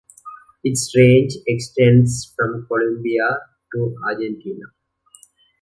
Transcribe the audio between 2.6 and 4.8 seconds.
Colombia to Argentina.